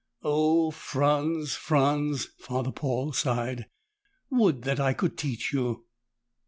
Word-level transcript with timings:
"Oh, 0.23 0.71
Franz, 0.71 1.53
Franz," 1.53 2.25
Father 2.39 2.71
Paul 2.71 3.13
sighed. 3.13 3.67
"Would 4.31 4.63
that 4.63 4.79
I 4.79 4.93
could 4.93 5.15
teach 5.15 5.53
you!" 5.53 5.85